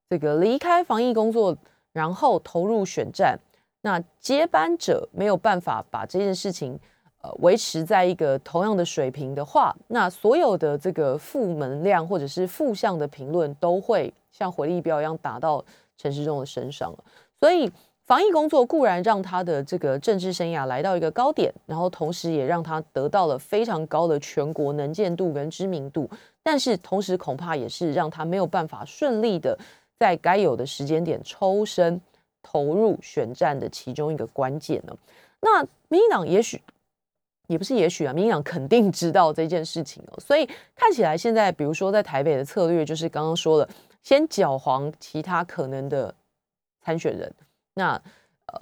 [0.10, 1.56] 这个离开防疫工作，
[1.94, 3.40] 然后投入选战，
[3.82, 6.80] 那接班者没有办法把这件事情
[7.22, 15.64] 呃维持在一个同样的水平的话，那所有的这个负能量或者是负向的评论都会像回力镖一样打到
[15.98, 17.04] 陈时中的身上了，
[17.40, 17.72] 所以。
[18.10, 26.10] 防疫工作固然让他的这个政治生涯来到一个高点，然后同时也让他得到了非常高的全国能见度跟知名度，
[26.42, 29.56] 但是同时恐怕也是让他没有办法顺利的
[30.00, 32.02] 在该有的时间点抽身
[32.42, 34.96] 投入选战的其中一个关键呢。
[35.42, 36.62] 那民进党也许
[37.48, 43.70] 也不是也许啊，民进党肯定知道这件事情哦，所以看起来现在比如说在台北的策略就是刚刚说了，
[44.04, 46.14] 先搅黄其他可能的
[46.82, 47.34] 参选人。
[47.74, 47.94] 那
[48.48, 48.62] 呃，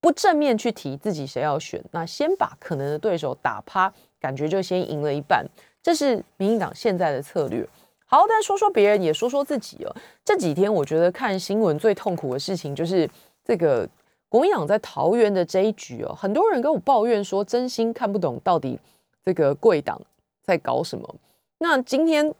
[0.00, 5.44] 不正面去提自己谁要选，那先把可能的对手打趴，感觉就先赢了一半，
[5.82, 7.68] 这是民进党现在的策略。
[8.14, 9.92] 好，但说说别人，也说说自己哦。
[10.24, 13.10] 这几天我觉得看新闻最痛苦的事情就是
[13.44, 13.88] 这个
[14.28, 18.78] 国民党在桃园的这一局哦，很多人跟我抱怨说，真心看不懂到底
[19.24, 20.00] 这个贵党
[20.44, 21.12] 在搞什么。
[21.58, 22.32] 那今天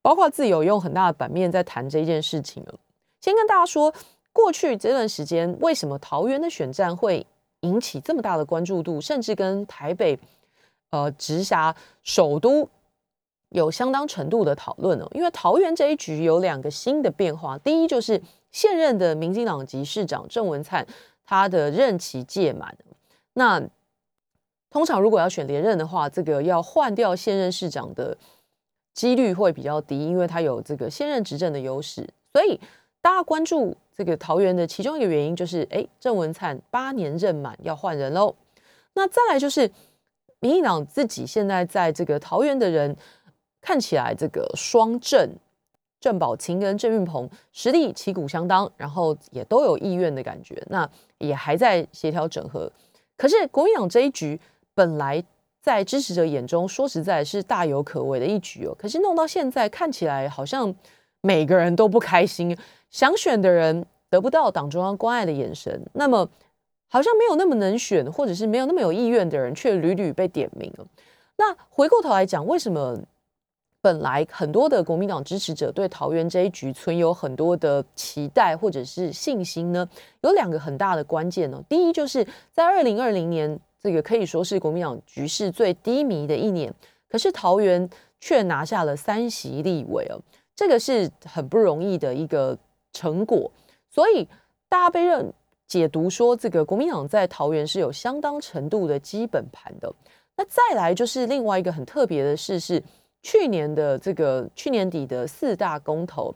[0.00, 2.78] 包括自由用很大的版面在谈这件事情哦，
[3.20, 3.92] 先跟大家说。
[4.32, 7.26] 过去这段时间，为什么桃园的选战会
[7.62, 10.16] 引起这么大的关注度，甚至跟台北
[10.90, 12.66] 呃直辖首都
[13.50, 15.08] 有相当程度的讨论哦？
[15.12, 18.20] 因为桃园这一局有两个新的变化，第一就是
[18.50, 20.86] 现任的民进党籍市长郑文灿
[21.24, 22.76] 他的任期届满，
[23.34, 23.62] 那
[24.70, 28.16] 通常如果要选连任的话，这个要换掉现任市长的
[28.94, 32.60] 几率会比较低，因为他有这个现任执政的优势，所以
[33.00, 33.76] 大家关注。
[33.92, 38.34] 这个桃园的其中一个原因就是，哎，郑文灿八年任满要换人喽。
[38.94, 39.70] 那再来就是，
[40.38, 42.96] 民进党自己现在在这个桃园的人
[43.60, 45.30] 看起来，这个双郑
[46.00, 50.88] 郑宝清跟郑运鹏实力旗鼓相当，然后也都有意愿的感觉，那
[51.18, 52.70] 也还在协调整合。
[53.16, 54.40] 可是国民党这一局
[54.74, 55.22] 本来
[55.60, 58.74] 在支持者眼中，说实在是大有可为的一局哦。
[58.78, 60.74] 可是弄到现在看起来，好像
[61.20, 62.56] 每个人都不开心。
[62.88, 66.26] 想选的人得不到党中央关爱的眼神，那么
[66.88, 70.86] 好像没有那么能选，或者是没有那么有意愿的人，却屡屡被点名了。
[71.36, 72.98] 那回过头来讲，为什么
[73.82, 79.88] 本来很多的国民党支持者对桃园这一局存有很多的期待或者是信心呢，
[80.20, 81.62] 有两个很大的关键哦。
[81.68, 86.72] 第一，就是在二零二零年这个可以说是国民党局势最低迷的一年，
[87.08, 87.88] 可是桃园
[88.20, 90.20] 却拿下了三席立委哦，
[90.54, 92.56] 这个是很不容易的一个
[92.92, 93.50] 成果，
[93.88, 94.28] 所以
[94.68, 95.32] 大家被认
[95.66, 99.90] 解读说这个国民党在桃园是有相当程度的基本盘的。
[100.36, 102.82] 那再来就是另外一个很特别的事是，
[103.22, 106.34] 去年的这个去年底的四大公投，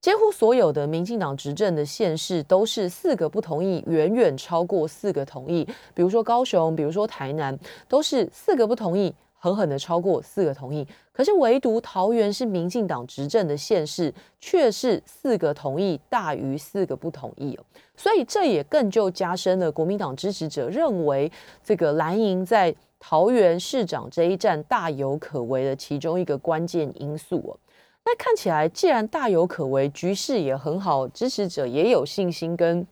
[0.00, 5.64] 几乎所有的民进党执政的县市都是四个不同意，远远超过四个同意。
[5.94, 7.56] 比如说高雄，比如说台南，
[7.86, 10.86] 都是四个不同意，狠狠的超过四个同意。
[11.12, 17.58] 可是唯独桃园是民进党执政的县市，却是四个同意大于四个不同意。
[17.94, 21.30] 所以这也更就加深了国民党支持者认为
[21.62, 22.74] 这个蓝营在。
[23.04, 27.58] 桃园市长这一战大有可为的其中一个关键因素哦，
[28.04, 32.86] 那看起来既然大有可为，局势也很好，支持者也有信心跟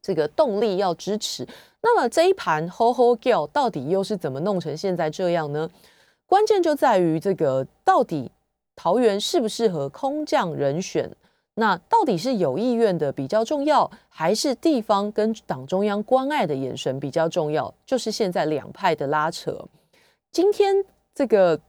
[0.00, 1.44] 这个动力要支持，
[1.82, 5.68] 那么这一盘 Ho Ho Girl 到底又是怎么弄成现在这样呢？
[6.26, 8.30] 关键就在于这个到底
[8.76, 11.10] 桃园适不适合空降人选？
[11.54, 17.72] 那到底是有意愿的比较重要，还是地方跟党中央关爱的眼神比较重要？
[17.84, 19.62] 就是现在两派的拉扯。
[20.30, 20.74] 今天
[21.14, 21.60] 这个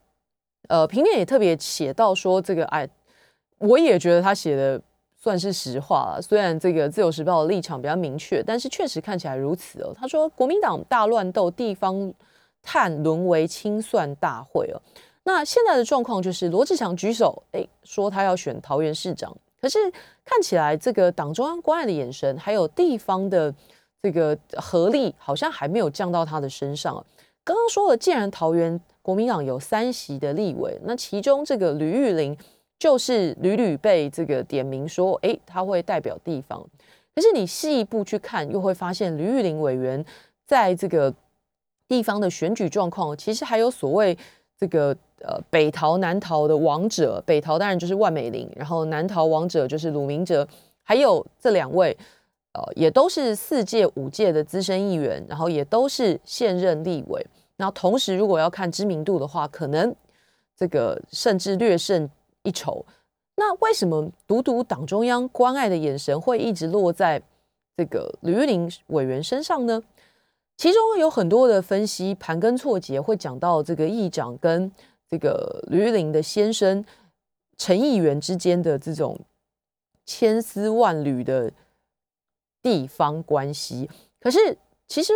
[0.69, 2.87] 呃平面也特别写到说，这个哎，
[3.57, 4.79] 我也觉得他写的
[5.17, 6.21] 算是实话了。
[6.21, 9.91] 虽然这个自由时报的立场比较明确，但是确实看起来如此哦。
[9.93, 12.13] 他说国民党大乱斗，地方
[12.61, 14.81] 探沦为清算大会哦。
[15.23, 19.35] 那现在的状况就是罗志祥举手，哎，说他要选桃园市长。
[19.61, 19.77] 可是
[20.25, 23.53] 看起来，这个党中央关爱的眼神，还有地方的
[24.01, 27.05] 这个合力，好像还没有降到他的身上。
[27.43, 32.35] 刚刚说了，既然桃园国民党有三席的立委，那其中这个吕玉玲
[32.79, 36.67] 就是屡屡被这个点名说，哎，他会代表地方。
[37.13, 40.03] 可是你细一步去看，又会发现吕玉玲委员
[40.45, 41.13] 在这个
[41.87, 44.17] 地方的选举状况，其实还有所谓
[44.61, 44.95] 这个。
[45.23, 50.47] 呃，北逃南逃的王者，北逃当然就是万美玲，然后南逃王者就是鲁明哲，
[50.81, 51.95] 还有这两位，
[52.53, 57.23] 呃，也都是四届五届的资深议员，然后也都是现任立委。
[57.57, 59.95] 那同时，如果要看知名度的话，可能
[60.57, 62.09] 这个甚至略胜
[62.41, 62.83] 一筹。
[63.35, 67.21] 那为什么独独党中央关爱的眼神会一直落在
[67.77, 69.79] 这个吕玉玲委员身上呢？
[70.61, 74.71] 其中有很多的分析，盘根错节，会讲到这个议长跟。
[75.09, 76.85] 这个吕玉玲的先生
[77.57, 79.19] 陈议员之间的这种
[80.05, 81.51] 千丝万缕的
[82.61, 83.89] 地方关系，
[84.19, 84.55] 可是
[84.87, 85.11] 其实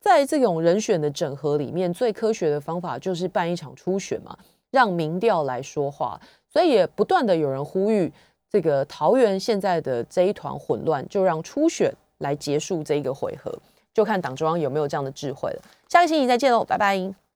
[0.00, 4.38] 在这种人选的整合里面，最科学的方法就是办一场初选嘛，
[4.70, 6.20] 让民调来说话。
[6.46, 8.12] 所以也不断的有人呼吁，
[8.50, 13.50] 这个桃园现在的这一团混乱，就让初选来结束这一个回合，
[13.92, 15.62] 就看党中央有没有这样的智慧了。
[15.88, 17.29] 下个星期再见喽，拜拜。